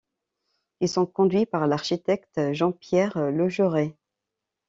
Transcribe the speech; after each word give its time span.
Ils 0.79 0.89
sont 0.89 1.05
conduits 1.05 1.45
par 1.45 1.67
l'architecte 1.67 2.51
Jean-Pierre 2.53 3.19
Logerais. 3.29 3.95